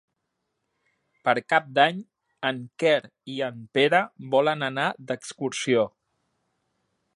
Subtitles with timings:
[1.27, 1.99] Per Cap d'Any
[2.49, 2.97] en Quer
[3.35, 4.01] i en Pere
[4.37, 5.87] volen anar d'excursió.